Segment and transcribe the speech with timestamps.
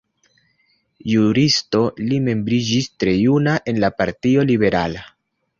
[1.11, 5.09] Juristo, li membriĝis tre juna en la Partio Liberala.